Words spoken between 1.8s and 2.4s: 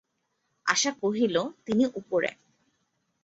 উপরে।